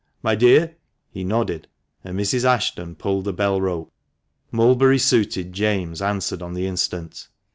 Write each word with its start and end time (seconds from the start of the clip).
—My 0.23 0.33
dear?" 0.33 0.77
He 1.11 1.23
nodded, 1.23 1.67
and 2.03 2.17
Mrs. 2.19 2.43
Ashton 2.43 2.95
pulled 2.95 3.25
the 3.25 3.33
bell 3.33 3.61
rope. 3.61 3.91
Mulberry 4.49 4.97
suited 4.97 5.53
James 5.53 6.01
answered 6.01 6.41
on 6.41 6.55
the 6.55 6.65
instant. 6.65 7.27